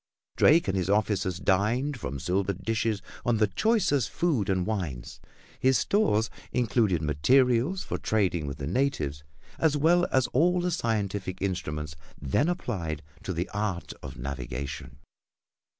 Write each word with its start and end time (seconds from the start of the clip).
Drake 0.35 0.67
and 0.67 0.75
his 0.75 0.89
officers 0.89 1.37
dined 1.37 1.99
from 1.99 2.17
silver 2.19 2.53
dishes 2.53 3.03
on 3.23 3.37
the 3.37 3.45
choicest 3.45 4.09
food 4.09 4.49
and 4.49 4.65
wines. 4.65 5.19
His 5.59 5.77
stores 5.77 6.31
included 6.51 7.03
materials 7.03 7.83
for 7.83 7.99
trading 7.99 8.47
with 8.47 8.57
the 8.57 8.65
natives, 8.65 9.23
as 9.59 9.77
well 9.77 10.07
as 10.11 10.25
all 10.33 10.59
the 10.59 10.71
scientific 10.71 11.39
instruments 11.39 11.95
then 12.19 12.49
applied 12.49 13.03
to 13.21 13.31
the 13.31 13.47
art 13.49 13.93
of 14.01 14.17
navigation. 14.17 14.97